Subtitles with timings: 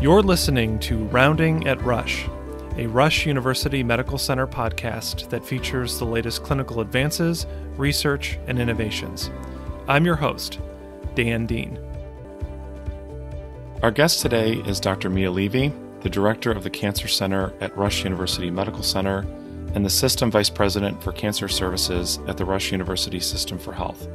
[0.00, 2.24] You're listening to Rounding at Rush,
[2.76, 9.28] a Rush University Medical Center podcast that features the latest clinical advances, research, and innovations.
[9.88, 10.60] I'm your host,
[11.16, 11.80] Dan Dean.
[13.82, 15.10] Our guest today is Dr.
[15.10, 15.72] Mia Levy,
[16.02, 19.26] the director of the Cancer Center at Rush University Medical Center
[19.74, 24.06] and the System Vice President for Cancer Services at the Rush University System for Health.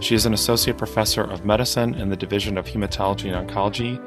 [0.00, 3.98] She is an associate professor of medicine in the Division of Hematology and Oncology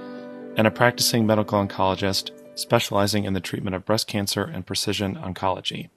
[0.56, 5.90] and a practicing medical oncologist specializing in the treatment of breast cancer and precision oncology.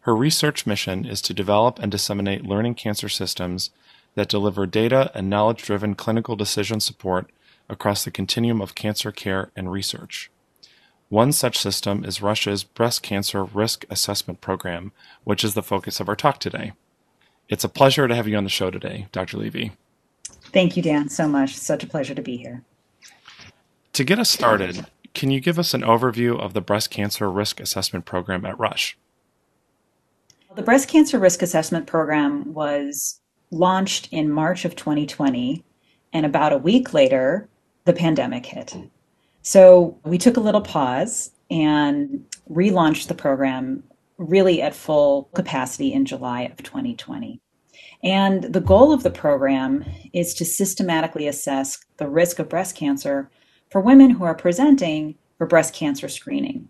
[0.00, 3.70] Her research mission is to develop and disseminate learning cancer systems
[4.14, 7.30] that deliver data and knowledge driven clinical decision support
[7.68, 10.30] across the continuum of cancer care and research.
[11.08, 14.92] One such system is Rush's Breast Cancer Risk Assessment Program,
[15.24, 16.72] which is the focus of our talk today.
[17.48, 19.36] It's a pleasure to have you on the show today, Dr.
[19.36, 19.72] Levy.
[20.52, 21.54] Thank you, Dan, so much.
[21.54, 22.62] Such a pleasure to be here.
[23.96, 27.60] To get us started, can you give us an overview of the Breast Cancer Risk
[27.60, 28.94] Assessment Program at Rush?
[30.54, 33.18] The Breast Cancer Risk Assessment Program was
[33.50, 35.64] launched in March of 2020,
[36.12, 37.48] and about a week later,
[37.86, 38.76] the pandemic hit.
[39.40, 43.82] So we took a little pause and relaunched the program
[44.18, 47.40] really at full capacity in July of 2020.
[48.02, 53.30] And the goal of the program is to systematically assess the risk of breast cancer
[53.70, 56.68] for women who are presenting for breast cancer screening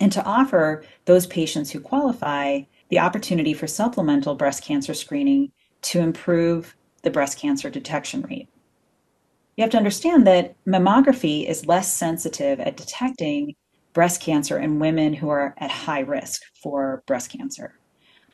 [0.00, 6.00] and to offer those patients who qualify the opportunity for supplemental breast cancer screening to
[6.00, 8.48] improve the breast cancer detection rate
[9.60, 13.54] you have to understand that mammography is less sensitive at detecting
[13.92, 17.78] breast cancer in women who are at high risk for breast cancer.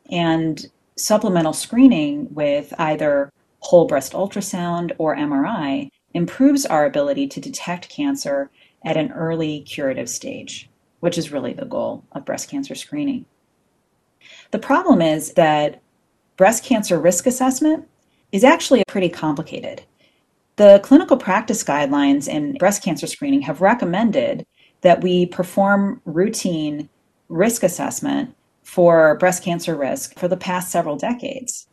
[0.09, 0.65] And
[0.97, 8.51] supplemental screening with either whole breast ultrasound or MRI improves our ability to detect cancer
[8.85, 10.69] at an early curative stage,
[11.01, 13.27] which is really the goal of breast cancer screening.
[14.51, 15.83] The problem is that
[16.37, 17.87] breast cancer risk assessment
[18.33, 19.83] is actually pretty complicated.
[20.57, 24.47] The clinical practice guidelines in breast cancer screening have recommended
[24.81, 26.89] that we perform routine
[27.29, 31.67] risk assessment for breast cancer risk for the past several decades,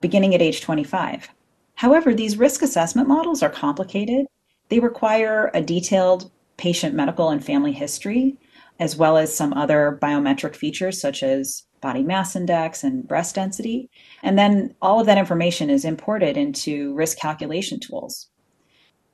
[0.00, 1.30] beginning at age 25.
[1.78, 4.26] However, these risk assessment models are complicated.
[4.68, 8.36] They require a detailed patient medical and family history,
[8.80, 13.88] as well as some other biometric features such as body mass index and breast density.
[14.24, 18.28] And then all of that information is imported into risk calculation tools.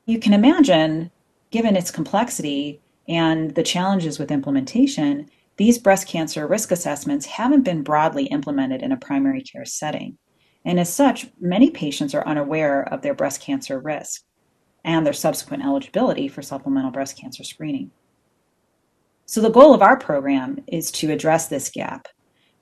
[0.06, 1.10] You can imagine,
[1.50, 7.82] given its complexity and the challenges with implementation, these breast cancer risk assessments haven't been
[7.82, 10.16] broadly implemented in a primary care setting.
[10.64, 14.22] And as such, many patients are unaware of their breast cancer risk
[14.84, 17.90] and their subsequent eligibility for supplemental breast cancer screening.
[19.26, 22.08] So, the goal of our program is to address this gap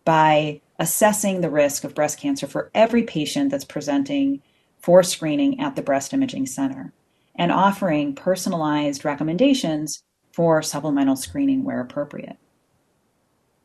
[0.04, 4.42] by assessing the risk of breast cancer for every patient that's presenting
[4.80, 6.92] for screening at the breast imaging center
[7.36, 10.02] and offering personalized recommendations
[10.32, 12.36] for supplemental screening where appropriate.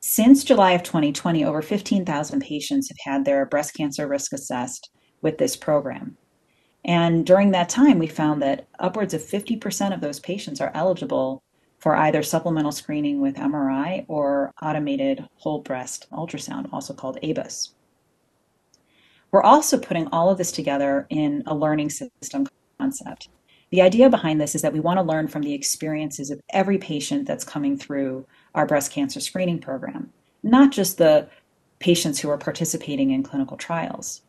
[0.09, 4.89] Since July of 2020, over 15,000 patients have had their breast cancer risk assessed
[5.21, 6.15] with this program.
[6.85, 11.43] And during that time, we found that upwards of 50% of those patients are eligible
[11.79, 17.73] for either supplemental screening with MRI or automated whole breast ultrasound, also called ABUS.
[19.31, 22.47] We're also putting all of this together in a learning system
[22.79, 23.27] concept.
[23.71, 26.77] The idea behind this is that we want to learn from the experiences of every
[26.77, 28.25] patient that's coming through
[28.57, 31.29] our breast cancer screening program, not just the
[31.79, 34.23] patients who are participating in clinical trials.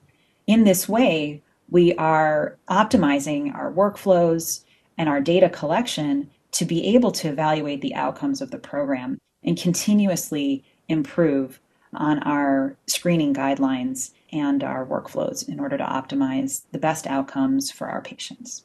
[0.47, 4.65] In this way, we are optimizing our workflows
[4.99, 9.59] and our data collection to be able to evaluate the outcomes of the program and
[9.59, 11.59] continuously improve
[11.95, 17.89] on our screening guidelines and our workflows in order to optimize the best outcomes for
[17.89, 18.65] our patients.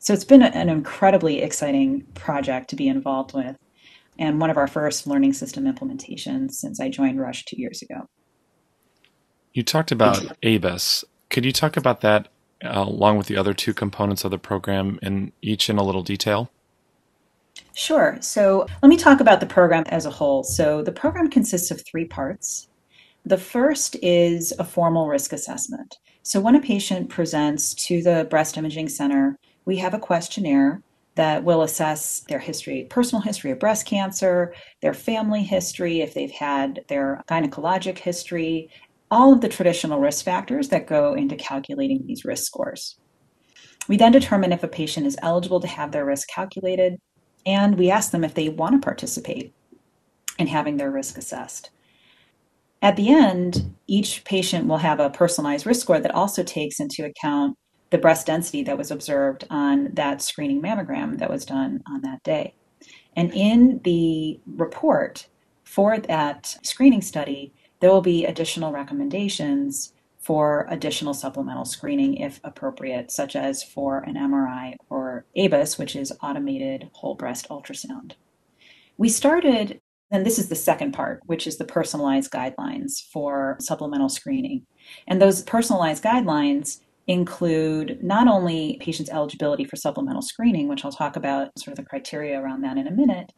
[0.00, 3.56] So it's been an incredibly exciting project to be involved with
[4.18, 8.08] and one of our first learning system implementations since I joined Rush two years ago.
[9.52, 11.04] You talked about ABUS.
[11.30, 12.28] Could you talk about that
[12.64, 16.02] uh, along with the other two components of the program in each in a little
[16.02, 16.50] detail?
[17.74, 18.18] Sure.
[18.20, 20.42] So let me talk about the program as a whole.
[20.42, 22.68] So the program consists of three parts.
[23.24, 25.98] The first is a formal risk assessment.
[26.22, 30.82] So when a patient presents to the breast imaging center, we have a questionnaire
[31.18, 36.30] that will assess their history, personal history of breast cancer, their family history, if they've
[36.30, 38.70] had their gynecologic history,
[39.10, 43.00] all of the traditional risk factors that go into calculating these risk scores.
[43.88, 47.00] We then determine if a patient is eligible to have their risk calculated,
[47.44, 49.52] and we ask them if they want to participate
[50.38, 51.70] in having their risk assessed.
[52.80, 57.04] At the end, each patient will have a personalized risk score that also takes into
[57.04, 57.56] account
[57.90, 62.22] the breast density that was observed on that screening mammogram that was done on that
[62.22, 62.54] day.
[63.16, 65.26] And in the report
[65.64, 73.10] for that screening study, there will be additional recommendations for additional supplemental screening if appropriate,
[73.10, 78.12] such as for an MRI or ABUS, which is automated whole breast ultrasound.
[78.98, 79.80] We started,
[80.10, 84.66] and this is the second part, which is the personalized guidelines for supplemental screening.
[85.06, 91.16] And those personalized guidelines include not only patients' eligibility for supplemental screening, which I'll talk
[91.16, 93.32] about sort of the criteria around that in a minute,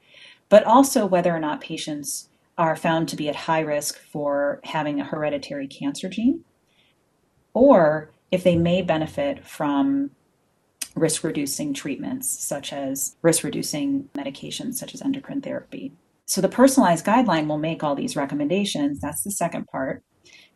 [0.48, 2.28] but also whether or not patients
[2.58, 6.44] are found to be at high risk for having a hereditary cancer gene,
[7.54, 10.10] or if they may benefit from
[10.96, 15.92] risk reducing treatments, such as risk reducing medications, such as endocrine therapy.
[16.26, 19.00] So the personalized guideline will make all these recommendations.
[19.00, 20.02] That's the second part.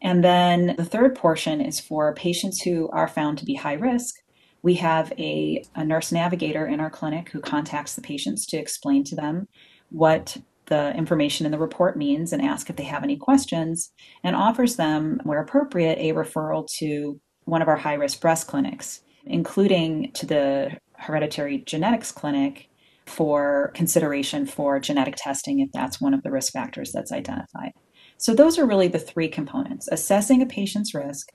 [0.02, 4.16] And then the third portion is for patients who are found to be high risk.
[4.62, 9.04] We have a, a nurse navigator in our clinic who contacts the patients to explain
[9.04, 9.48] to them
[9.90, 10.36] what
[10.66, 13.92] the information in the report means and ask if they have any questions
[14.22, 19.02] and offers them, where appropriate, a referral to one of our high risk breast clinics,
[19.26, 22.68] including to the hereditary genetics clinic
[23.06, 27.72] for consideration for genetic testing if that's one of the risk factors that's identified.
[28.16, 31.32] So, those are really the three components assessing a patient's risk,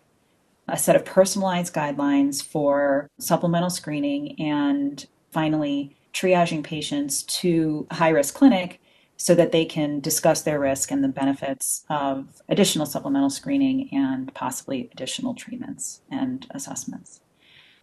[0.68, 8.10] a set of personalized guidelines for supplemental screening, and finally, triaging patients to a high
[8.10, 8.80] risk clinic
[9.18, 14.34] so that they can discuss their risk and the benefits of additional supplemental screening and
[14.34, 17.20] possibly additional treatments and assessments.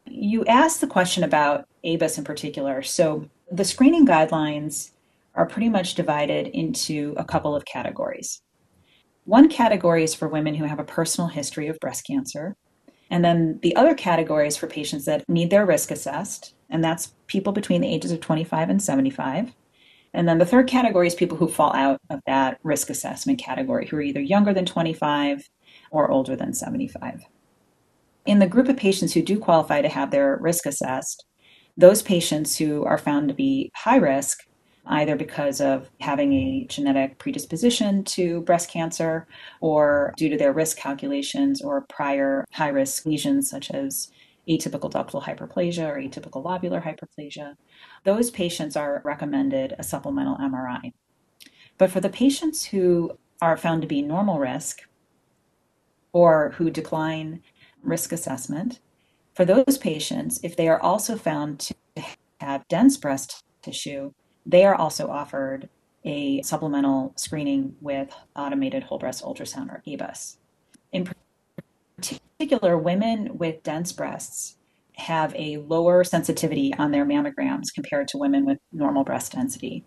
[0.07, 2.83] You asked the question about ABUS in particular.
[2.83, 4.93] So, the screening guidelines
[5.35, 8.41] are pretty much divided into a couple of categories.
[9.27, 12.57] One category is for women who have a personal history of breast cancer.
[13.11, 17.13] And then the other category is for patients that need their risk assessed, and that's
[17.27, 19.53] people between the ages of 25 and 75.
[20.15, 23.87] And then the third category is people who fall out of that risk assessment category,
[23.87, 25.51] who are either younger than 25
[25.91, 27.23] or older than 75.
[28.27, 31.27] In the group of patients who do qualify to have their risk assessed,
[31.77, 34.46] those patients who are found to be high risk
[34.87, 39.27] either because of having a genetic predisposition to breast cancer
[39.61, 44.11] or due to their risk calculations or prior high risk lesions such as
[44.49, 47.57] atypical ductal hyperplasia or atypical lobular hyperplasia.
[48.05, 50.93] Those patients are recommended a supplemental MRI.
[51.79, 54.83] But for the patients who are found to be normal risk
[56.13, 57.43] or who decline
[57.83, 58.81] risk assessment,
[59.35, 61.75] for those patients, if they are also found to
[62.41, 64.13] have dense breast tissue,
[64.47, 65.69] they are also offered
[66.05, 70.37] a supplemental screening with automated whole breast ultrasound or ABUS.
[70.93, 71.09] In
[71.97, 74.57] particular, women with dense breasts
[74.95, 79.85] have a lower sensitivity on their mammograms compared to women with normal breast density.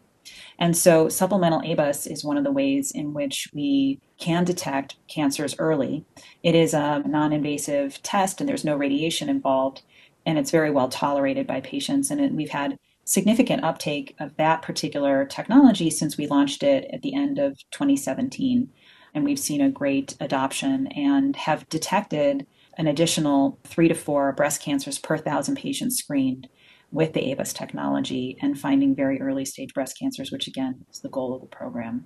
[0.59, 5.55] And so, supplemental ABUS is one of the ways in which we can detect cancers
[5.57, 6.05] early.
[6.43, 9.81] It is a non invasive test, and there's no radiation involved,
[10.25, 12.11] and it's very well tolerated by patients.
[12.11, 12.77] And we've had
[13.09, 18.69] significant uptake of that particular technology since we launched it at the end of 2017.
[19.15, 22.45] And we've seen a great adoption and have detected
[22.77, 26.47] an additional three to four breast cancers per thousand patients screened
[26.91, 31.09] with the ABUS technology and finding very early stage breast cancers, which again is the
[31.09, 32.05] goal of the program.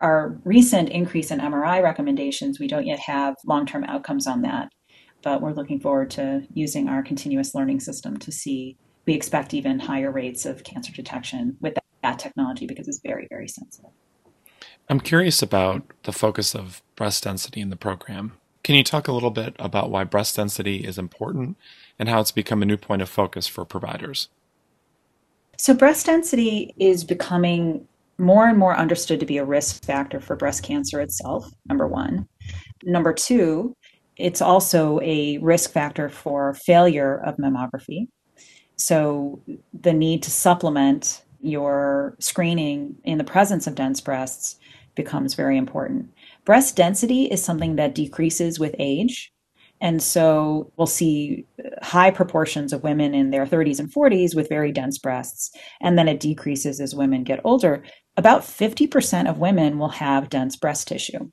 [0.00, 4.70] Our recent increase in MRI recommendations, we don't yet have long term outcomes on that,
[5.22, 8.78] but we're looking forward to using our continuous learning system to see
[9.08, 13.26] we expect even higher rates of cancer detection with that, that technology because it's very,
[13.30, 13.90] very sensitive.
[14.90, 18.34] I'm curious about the focus of breast density in the program.
[18.62, 21.56] Can you talk a little bit about why breast density is important
[21.98, 24.28] and how it's become a new point of focus for providers?
[25.56, 27.88] So, breast density is becoming
[28.18, 32.28] more and more understood to be a risk factor for breast cancer itself, number one.
[32.84, 33.74] Number two,
[34.18, 38.08] it's also a risk factor for failure of mammography.
[38.78, 39.40] So
[39.78, 44.56] the need to supplement your screening in the presence of dense breasts
[44.94, 46.10] becomes very important.
[46.44, 49.32] Breast density is something that decreases with age.
[49.80, 51.46] And so we'll see
[51.82, 55.52] high proportions of women in their 30s and 40s with very dense breasts.
[55.80, 57.84] And then it decreases as women get older.
[58.16, 61.30] About 50% of women will have dense breast tissue.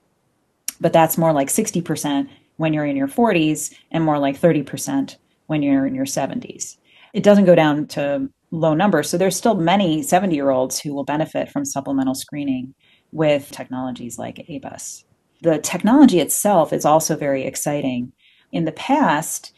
[0.80, 5.16] But that's more like 60% when you're in your 40s and more like 30%
[5.48, 6.78] when you're in your 70s.
[7.16, 9.10] It doesn't go down to low numbers.
[9.10, 12.76] So there's still many 70 year olds who will benefit from supplemental screening
[13.14, 15.06] with technologies like ABUS.
[15.42, 18.12] The technology itself is also very exciting.
[18.52, 19.54] In the past,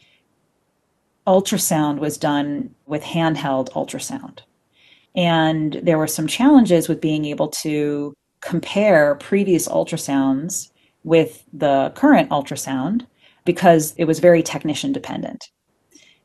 [1.26, 4.40] ultrasound was done with handheld ultrasound.
[5.16, 10.70] And there were some challenges with being able to compare previous ultrasounds
[11.02, 13.06] with the current ultrasound
[13.44, 15.44] because it was very technician dependent.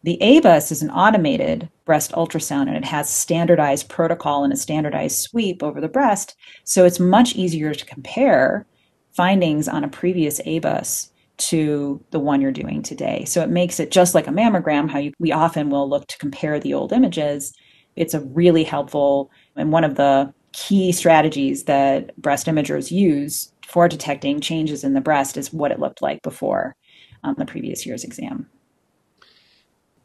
[0.03, 5.22] The ABUS is an automated breast ultrasound and it has standardized protocol and a standardized
[5.22, 6.36] sweep over the breast.
[6.65, 8.65] So it's much easier to compare
[9.13, 13.24] findings on a previous ABUS to the one you're doing today.
[13.24, 16.17] So it makes it just like a mammogram, how you, we often will look to
[16.17, 17.53] compare the old images.
[17.95, 23.88] It's a really helpful and one of the key strategies that breast imagers use for
[23.88, 26.75] detecting changes in the breast is what it looked like before
[27.24, 28.50] um, the previous year's exam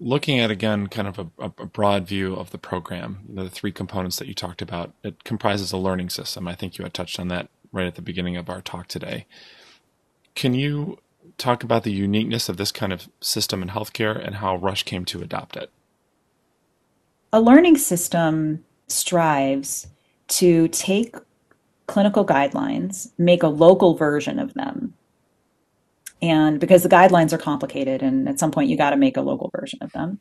[0.00, 4.16] looking at again kind of a, a, broad view of the program the three components
[4.16, 6.46] that you talked about it comprises a learning system.
[6.46, 9.26] I think you had touched on that right at the beginning of our talk today.
[10.34, 10.98] Can you
[11.36, 15.04] talk about the uniqueness of this kind of system in healthcare and how Rush came
[15.06, 15.70] to adopt it?
[17.32, 19.88] A learning system strives
[20.28, 21.16] to take
[21.86, 24.94] clinical guidelines make a local version of them
[26.20, 29.22] and because the guidelines are complicated and at some point you got to make a
[29.22, 30.18] local version of them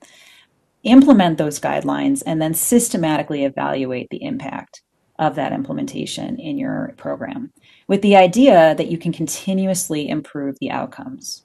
[0.83, 4.81] implement those guidelines and then systematically evaluate the impact
[5.19, 7.51] of that implementation in your program
[7.87, 11.43] with the idea that you can continuously improve the outcomes.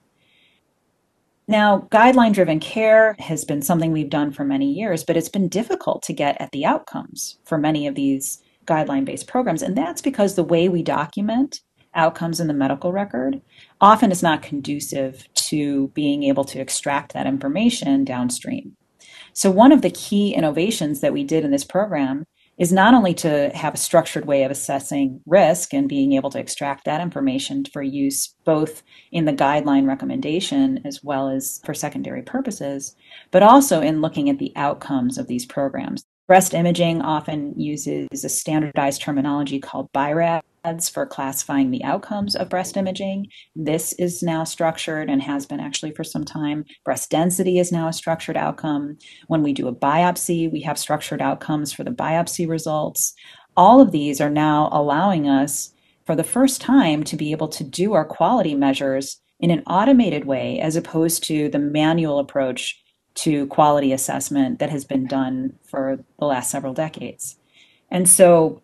[1.49, 5.49] Now guideline driven care has been something we've done for many years but it's been
[5.49, 9.63] difficult to get at the outcomes for many of these guideline based programs.
[9.63, 11.61] And that's because the way we document
[11.95, 13.41] outcomes in the medical record
[13.81, 18.77] often is not conducive to being able to extract that information downstream.
[19.33, 22.25] So, one of the key innovations that we did in this program
[22.59, 26.39] is not only to have a structured way of assessing risk and being able to
[26.39, 32.23] extract that information for use both in the guideline recommendation as well as for secondary
[32.23, 32.95] purposes,
[33.31, 36.05] but also in looking at the outcomes of these programs.
[36.29, 39.91] Breast imaging often uses a standardized terminology called
[40.65, 43.27] BI-RADS for classifying the outcomes of breast imaging.
[43.57, 46.65] This is now structured and has been actually for some time.
[46.85, 48.99] Breast density is now a structured outcome.
[49.27, 53.15] When we do a biopsy, we have structured outcomes for the biopsy results.
[53.57, 55.73] All of these are now allowing us
[56.07, 60.25] for the first time to be able to do our quality measures in an automated
[60.25, 62.81] way as opposed to the manual approach
[63.15, 67.37] to quality assessment that has been done for the last several decades.
[67.91, 68.63] And so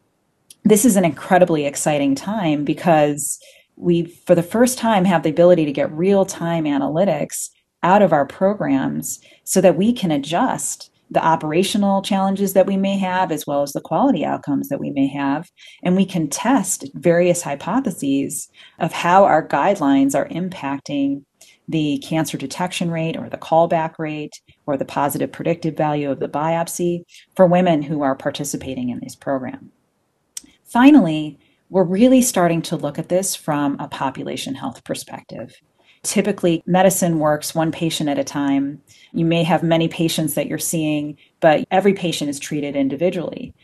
[0.68, 3.38] this is an incredibly exciting time because
[3.76, 7.50] we, for the first time, have the ability to get real time analytics
[7.82, 12.98] out of our programs so that we can adjust the operational challenges that we may
[12.98, 15.50] have as well as the quality outcomes that we may have.
[15.82, 18.48] And we can test various hypotheses
[18.78, 21.24] of how our guidelines are impacting
[21.66, 26.28] the cancer detection rate or the callback rate or the positive predictive value of the
[26.28, 27.04] biopsy
[27.36, 29.70] for women who are participating in this program.
[30.68, 31.38] Finally,
[31.70, 35.54] we're really starting to look at this from a population health perspective.
[36.02, 38.80] Typically, medicine works one patient at a time.
[39.12, 43.54] You may have many patients that you're seeing, but every patient is treated individually.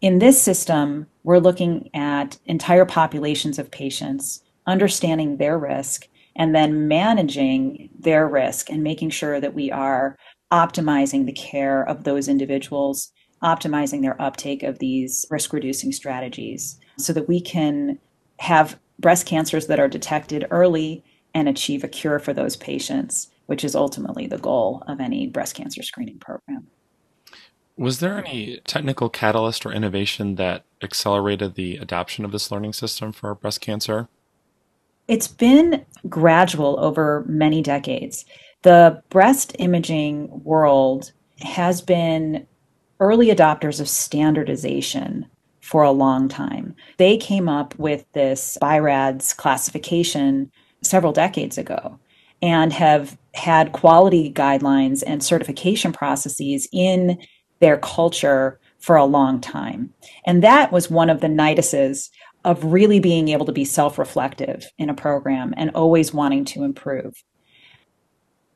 [0.00, 6.88] In this system, we're looking at entire populations of patients, understanding their risk, and then
[6.88, 10.16] managing their risk and making sure that we are
[10.52, 17.12] optimizing the care of those individuals, optimizing their uptake of these risk reducing strategies so
[17.12, 17.98] that we can
[18.38, 21.04] have breast cancers that are detected early
[21.34, 25.54] and achieve a cure for those patients, which is ultimately the goal of any breast
[25.54, 26.66] cancer screening program.
[27.76, 33.12] Was there any technical catalyst or innovation that accelerated the adoption of this learning system
[33.12, 34.08] for breast cancer?
[35.06, 38.24] It's been gradual over many decades.
[38.62, 42.48] The breast imaging world has been
[43.00, 45.26] early adopters of standardization
[45.60, 46.74] for a long time.
[46.96, 50.50] They came up with this BI-RADS classification
[50.82, 51.98] several decades ago
[52.40, 57.18] and have had quality guidelines and certification processes in
[57.60, 59.92] their culture for a long time.
[60.24, 62.10] And that was one of the nituses
[62.44, 66.62] of really being able to be self reflective in a program and always wanting to
[66.62, 67.12] improve.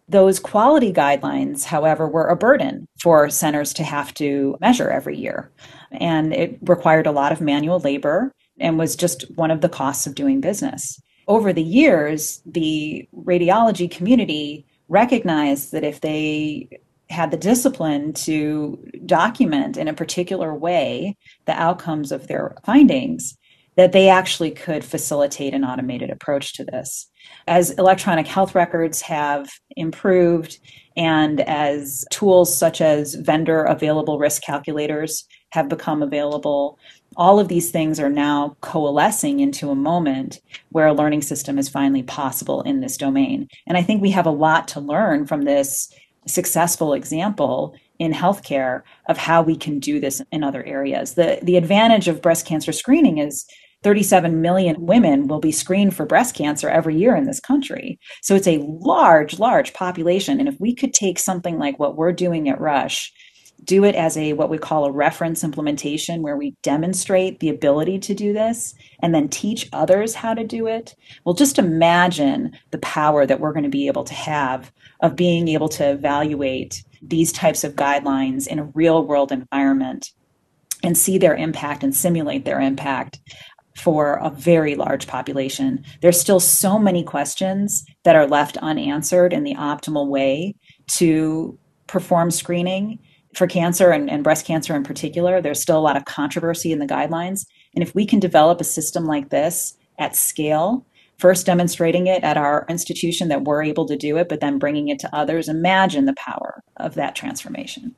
[0.09, 5.51] Those quality guidelines, however, were a burden for centers to have to measure every year.
[5.93, 10.07] And it required a lot of manual labor and was just one of the costs
[10.07, 11.01] of doing business.
[11.29, 16.69] Over the years, the radiology community recognized that if they
[17.09, 21.17] had the discipline to document in a particular way
[21.47, 23.37] the outcomes of their findings,
[23.77, 27.09] that they actually could facilitate an automated approach to this.
[27.47, 30.59] As electronic health records have improved
[30.97, 36.79] and as tools such as vendor available risk calculators have become available,
[37.17, 41.69] all of these things are now coalescing into a moment where a learning system is
[41.69, 43.49] finally possible in this domain.
[43.67, 45.93] And I think we have a lot to learn from this
[46.27, 51.15] successful example in healthcare of how we can do this in other areas.
[51.15, 53.47] The the advantage of breast cancer screening is
[53.83, 57.99] 37 million women will be screened for breast cancer every year in this country.
[58.23, 60.39] So it's a large, large population.
[60.39, 63.13] And if we could take something like what we're doing at Rush,
[63.65, 67.99] do it as a what we call a reference implementation where we demonstrate the ability
[67.99, 72.79] to do this and then teach others how to do it well just imagine the
[72.79, 77.33] power that we're going to be able to have of being able to evaluate these
[77.33, 80.11] types of guidelines in a real world environment
[80.85, 83.21] and see their impact and simulate their impact
[83.77, 85.85] for a very large population.
[86.01, 90.55] There's still so many questions that are left unanswered in the optimal way
[90.89, 92.99] to perform screening
[93.35, 95.41] for cancer and, and, breast cancer in particular.
[95.41, 97.47] There's still a lot of controversy in the guidelines.
[97.75, 100.87] And if we can develop a system like this at scale,
[101.19, 104.89] first demonstrating it at our institution that we're able to do it, but then bringing
[104.89, 107.95] it to others, imagine the power of that transformation.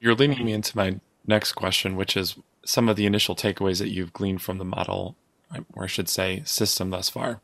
[0.00, 3.90] You're leading me into my next question, which is some of the initial takeaways that
[3.90, 5.16] you've gleaned from the model,
[5.74, 7.40] or I should say, system thus far?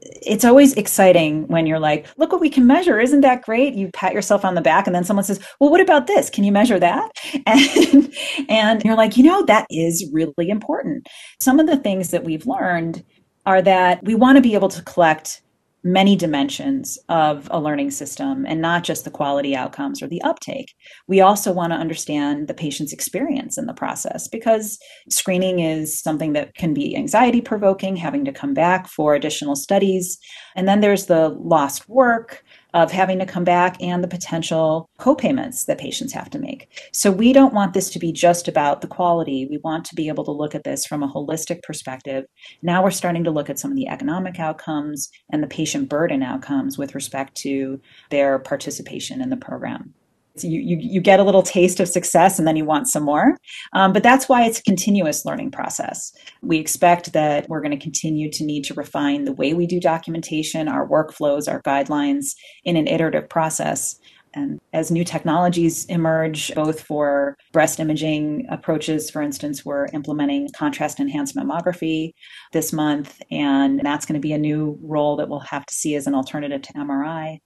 [0.00, 3.00] It's always exciting when you're like, look what we can measure.
[3.00, 3.74] Isn't that great?
[3.74, 6.30] You pat yourself on the back, and then someone says, well, what about this?
[6.30, 7.10] Can you measure that?
[7.46, 8.14] And,
[8.48, 11.08] and you're like, you know, that is really important.
[11.40, 13.04] Some of the things that we've learned
[13.46, 15.42] are that we want to be able to collect
[15.84, 20.74] many dimensions of a learning system and not just the quality outcomes or the uptake.
[21.08, 24.78] We also want to understand the patient's experience in the process because
[25.10, 30.18] screening is something that can be anxiety provoking, having to come back for additional studies.
[30.54, 35.64] And then there's the lost work, of having to come back and the potential co-payments
[35.66, 36.68] that patients have to make.
[36.92, 39.46] So we don't want this to be just about the quality.
[39.50, 42.24] We want to be able to look at this from a holistic perspective.
[42.62, 46.22] Now we're starting to look at some of the economic outcomes and the patient burden
[46.22, 47.80] outcomes with respect to
[48.10, 49.94] their participation in the program.
[50.36, 53.02] So you, you, you get a little taste of success and then you want some
[53.02, 53.36] more.
[53.74, 56.12] Um, but that's why it's a continuous learning process.
[56.40, 59.80] We expect that we're going to continue to need to refine the way we do
[59.80, 63.98] documentation, our workflows, our guidelines in an iterative process.
[64.34, 71.00] And as new technologies emerge, both for breast imaging approaches, for instance, we're implementing contrast
[71.00, 72.12] enhanced mammography
[72.52, 75.94] this month, and that's going to be a new role that we'll have to see
[75.96, 77.40] as an alternative to MRI.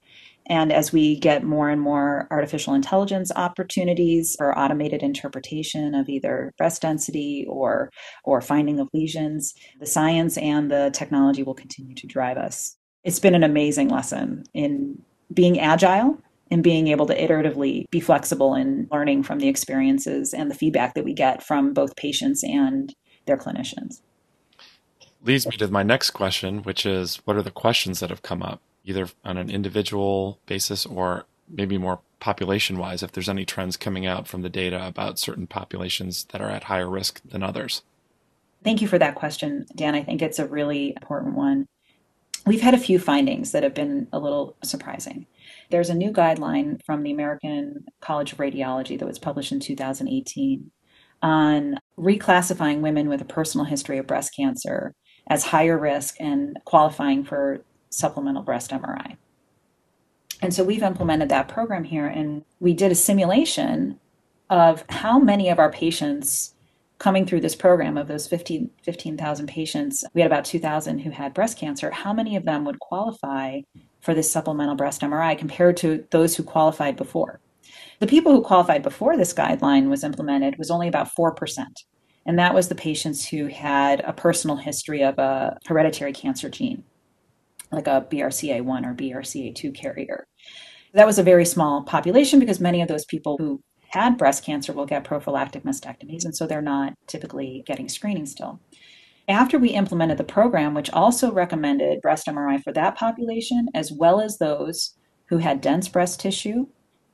[0.47, 6.53] And as we get more and more artificial intelligence opportunities for automated interpretation of either
[6.57, 7.89] breast density or,
[8.23, 12.77] or finding of lesions, the science and the technology will continue to drive us.
[13.03, 15.01] It's been an amazing lesson in
[15.33, 16.17] being agile
[16.49, 20.93] and being able to iteratively be flexible in learning from the experiences and the feedback
[20.93, 22.93] that we get from both patients and
[23.25, 24.01] their clinicians.
[25.23, 28.41] Leads me to my next question, which is what are the questions that have come
[28.41, 28.61] up?
[28.87, 34.05] Either on an individual basis or maybe more population wise, if there's any trends coming
[34.05, 37.83] out from the data about certain populations that are at higher risk than others?
[38.63, 39.93] Thank you for that question, Dan.
[39.93, 41.67] I think it's a really important one.
[42.45, 45.27] We've had a few findings that have been a little surprising.
[45.69, 50.71] There's a new guideline from the American College of Radiology that was published in 2018
[51.21, 54.93] on reclassifying women with a personal history of breast cancer
[55.27, 59.17] as higher risk and qualifying for supplemental breast MRI.
[60.41, 63.99] And so we've implemented that program here, and we did a simulation
[64.49, 66.53] of how many of our patients
[66.99, 71.33] coming through this program of those 15,000 15, patients, we had about 2,000 who had
[71.33, 71.91] breast cancer.
[71.91, 73.61] How many of them would qualify
[74.01, 77.39] for this supplemental breast MRI compared to those who qualified before?
[77.99, 81.65] The people who qualified before this guideline was implemented was only about 4%.
[82.25, 86.83] And that was the patients who had a personal history of a hereditary cancer gene
[87.71, 90.27] like a BRCA1 or BRCA2 carrier.
[90.93, 94.73] That was a very small population because many of those people who had breast cancer
[94.73, 98.59] will get prophylactic mastectomies, and so they're not typically getting screening still.
[99.29, 104.21] After we implemented the program, which also recommended breast MRI for that population, as well
[104.21, 106.67] as those who had dense breast tissue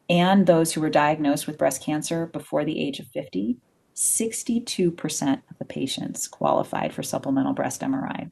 [0.10, 3.58] and those who were diagnosed with breast cancer before the age of 50,
[3.96, 8.30] 62% of the patients qualified for supplemental breast MRI.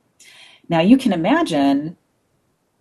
[0.69, 1.97] Now, you can imagine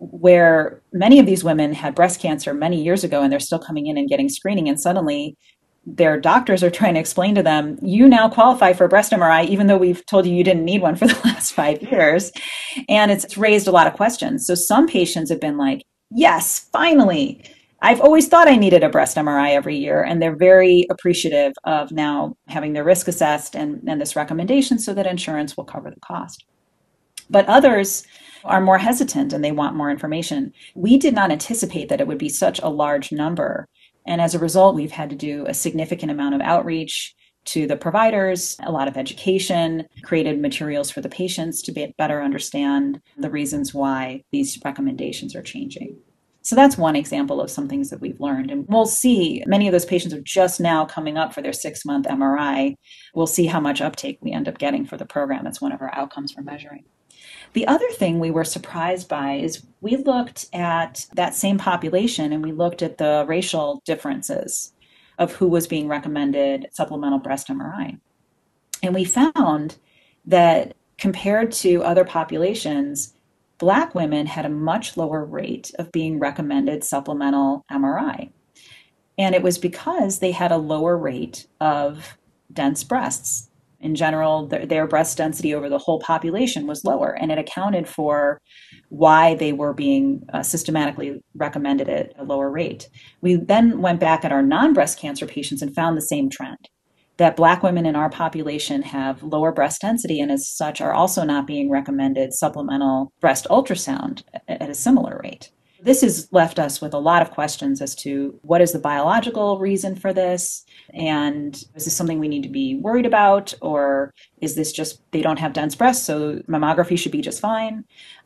[0.01, 3.85] where many of these women had breast cancer many years ago and they're still coming
[3.85, 5.37] in and getting screening and suddenly
[5.85, 9.47] their doctors are trying to explain to them you now qualify for a breast mri
[9.47, 12.31] even though we've told you you didn't need one for the last five years.
[12.89, 14.47] And it's raised a lot of questions.
[14.47, 17.43] So some patients have been like yes finally.
[17.83, 21.91] I've always thought i needed a breast mri every year and they're very appreciative of
[21.91, 25.99] now having their risk assessed and, and this recommendation so that insurance will cover the
[25.99, 26.43] cost.
[27.29, 28.03] But others
[28.43, 30.53] are more hesitant and they want more information.
[30.75, 33.67] We did not anticipate that it would be such a large number.
[34.05, 37.77] And as a result, we've had to do a significant amount of outreach to the
[37.77, 43.31] providers, a lot of education, created materials for the patients to be, better understand the
[43.31, 45.97] reasons why these recommendations are changing.
[46.43, 48.49] So that's one example of some things that we've learned.
[48.49, 51.85] And we'll see many of those patients are just now coming up for their six
[51.85, 52.75] month MRI.
[53.13, 55.45] We'll see how much uptake we end up getting for the program.
[55.45, 56.83] It's one of our outcomes we're measuring.
[57.53, 62.43] The other thing we were surprised by is we looked at that same population and
[62.43, 64.73] we looked at the racial differences
[65.17, 67.99] of who was being recommended supplemental breast MRI.
[68.81, 69.77] And we found
[70.25, 73.13] that compared to other populations,
[73.57, 78.31] Black women had a much lower rate of being recommended supplemental MRI.
[79.17, 82.17] And it was because they had a lower rate of
[82.51, 83.50] dense breasts
[83.81, 87.87] in general, their, their, breast density over the whole population was lower, and it accounted
[87.87, 88.41] for
[88.89, 92.89] why they were being uh, systematically recommended at a lower rate.
[93.21, 96.69] We then went back at our non breast cancer patients and found the same trend
[97.17, 101.23] that Black women in our population have lower breast density and, as such, are also
[101.23, 105.51] not being recommended supplemental breast ultrasound at a similar rate.
[105.83, 109.57] This has left us with a lot of questions as to what is the biological
[109.57, 110.63] reason for this?
[110.93, 113.53] And is this something we need to be worried about?
[113.61, 117.83] Or is this just they don't have dense breasts, so mammography should be just fine?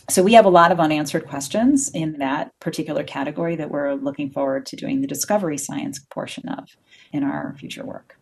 [0.10, 4.30] So we have a lot of unanswered questions in that particular category that we're looking
[4.30, 6.76] forward to doing the discovery science portion of
[7.14, 8.20] in our future work.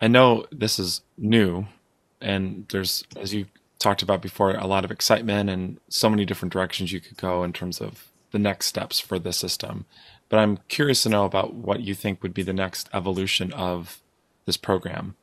[0.00, 1.66] I know this is new,
[2.20, 3.46] and there's, as you
[3.80, 7.42] talked about before, a lot of excitement and so many different directions you could go
[7.42, 9.86] in terms of the next steps for the system.
[10.28, 14.00] But I'm curious to know about what you think would be the next evolution of
[14.44, 15.16] this program.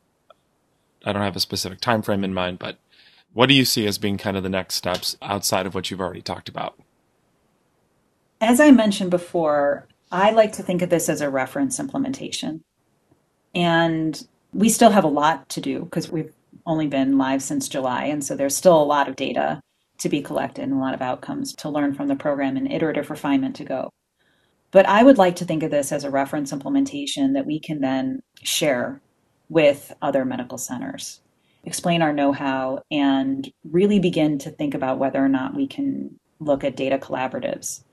[1.05, 2.79] I don't have a specific time frame in mind, but
[3.31, 6.01] what do you see as being kind of the next steps outside of what you've
[6.01, 6.77] already talked about?
[8.41, 12.63] As I mentioned before, I like to think of this as a reference implementation.
[13.55, 16.33] And we still have a lot to do because we've
[16.67, 18.05] only been live since July.
[18.05, 19.61] And so there's still a lot of data
[19.99, 23.09] to be collected and a lot of outcomes to learn from the program and iterative
[23.09, 23.89] refinement to go.
[24.71, 27.79] But I would like to think of this as a reference implementation that we can
[27.79, 29.01] then share
[29.49, 31.21] with other medical centers,
[31.63, 36.19] explain our know how, and really begin to think about whether or not we can
[36.39, 37.83] look at data collaboratives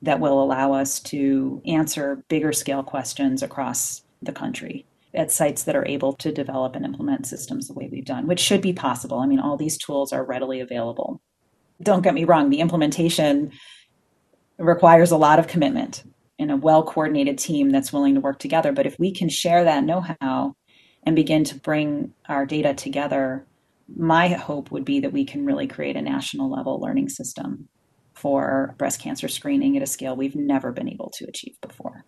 [0.00, 5.76] that will allow us to answer bigger scale questions across the country at sites that
[5.76, 9.18] are able to develop and implement systems the way we've done, which should be possible.
[9.18, 11.20] I mean, all these tools are readily available.
[11.82, 13.52] Don't get me wrong, the implementation
[14.58, 16.04] requires a lot of commitment
[16.38, 18.72] and a well coordinated team that's willing to work together.
[18.72, 20.56] But if we can share that know how
[21.04, 23.46] and begin to bring our data together,
[23.94, 27.68] my hope would be that we can really create a national level learning system
[28.14, 32.04] for breast cancer screening at a scale we've never been able to achieve before.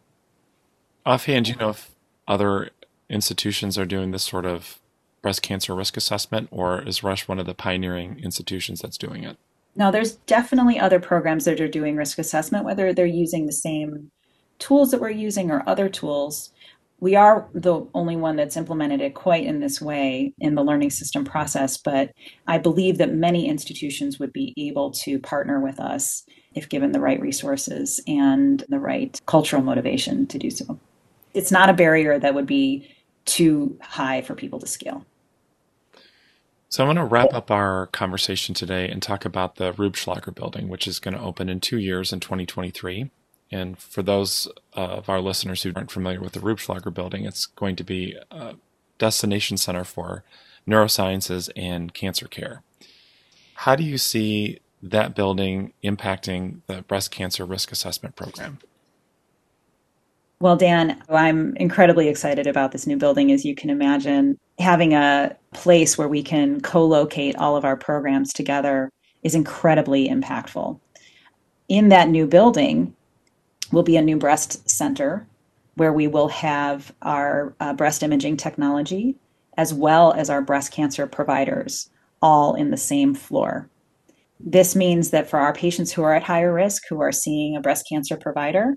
[1.05, 1.90] Offhand, you know if
[2.27, 2.71] other
[3.09, 4.81] institutions are doing this sort of
[5.23, 9.38] breast cancer risk assessment, or is Rush one of the pioneering institutions that's doing it?
[9.77, 14.11] No, there's definitely other programs that are doing risk assessment, whether they're using the same
[14.59, 16.53] tools that we're using or other tools.
[17.01, 20.90] We are the only one that's implemented it quite in this way in the learning
[20.90, 22.12] system process, but
[22.47, 27.01] I believe that many institutions would be able to partner with us if given the
[27.01, 30.79] right resources and the right cultural motivation to do so.
[31.35, 32.94] It's not a barrier that would be
[33.25, 35.05] too high for people to scale.
[36.69, 39.97] So I want to wrap up our conversation today and talk about the Rube
[40.35, 43.11] building, which is going to open in two years in 2023.
[43.53, 46.61] And for those of our listeners who aren't familiar with the Rube
[46.93, 48.57] building, it's going to be a
[48.99, 50.25] destination center for
[50.67, 52.63] neurosciences and cancer care.
[53.55, 58.59] How do you see that building impacting the breast cancer risk assessment program?
[60.40, 64.38] Well, Dan, I'm incredibly excited about this new building, as you can imagine.
[64.59, 68.90] Having a place where we can co locate all of our programs together
[69.23, 70.79] is incredibly impactful.
[71.68, 72.94] In that new building
[73.73, 75.27] will be a new breast center
[75.77, 79.16] where we will have our uh, breast imaging technology
[79.57, 81.88] as well as our breast cancer providers
[82.23, 83.68] all in the same floor.
[84.40, 87.61] This means that for our patients who are at higher risk, who are seeing a
[87.61, 88.77] breast cancer provider,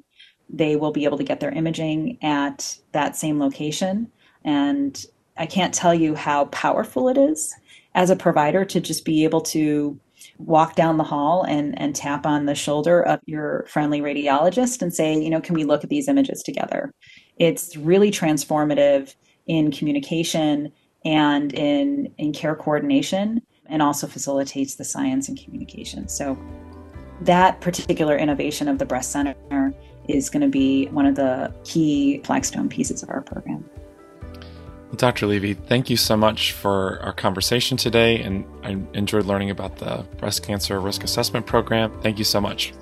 [0.49, 4.09] they will be able to get their imaging at that same location.
[4.43, 5.05] And
[5.37, 7.53] I can't tell you how powerful it is
[7.95, 9.99] as a provider to just be able to
[10.39, 14.93] walk down the hall and, and tap on the shoulder of your friendly radiologist and
[14.93, 16.91] say, you know, can we look at these images together?
[17.37, 19.15] It's really transformative
[19.47, 20.71] in communication
[21.05, 26.07] and in, in care coordination and also facilitates the science and communication.
[26.07, 26.37] So
[27.21, 29.73] that particular innovation of the breast center
[30.07, 33.67] is going to be one of the key flagstone pieces of our program.
[34.87, 35.27] Well, Dr.
[35.27, 40.05] Levy, thank you so much for our conversation today, and I enjoyed learning about the
[40.17, 41.91] breast cancer risk assessment program.
[42.01, 42.73] Thank you so much.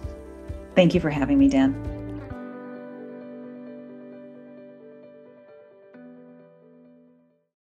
[0.76, 1.95] Thank you for having me, Dan.